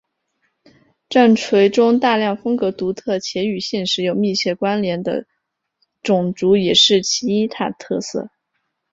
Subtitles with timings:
[1.09, 5.27] 战锤中大量风格独特且与现实有密切关联的
[6.01, 8.31] 种族也是其一大特色。